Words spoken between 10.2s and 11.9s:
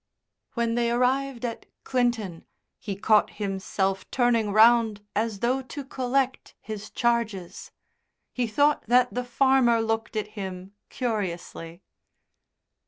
him curiously.